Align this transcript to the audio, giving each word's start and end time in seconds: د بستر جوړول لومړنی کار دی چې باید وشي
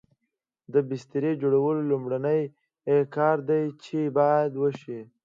د 0.73 0.75
بستر 0.89 1.23
جوړول 1.41 1.77
لومړنی 1.91 2.41
کار 3.15 3.37
دی 3.49 3.63
چې 3.83 3.99
باید 4.17 4.51
وشي 4.61 4.99